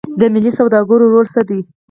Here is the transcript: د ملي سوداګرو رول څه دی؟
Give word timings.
د 0.19 0.21
ملي 0.33 0.51
سوداګرو 0.59 1.11
رول 1.13 1.27
څه 1.33 1.41
دی؟ 1.49 1.59